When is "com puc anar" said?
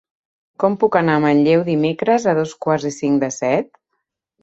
0.63-1.17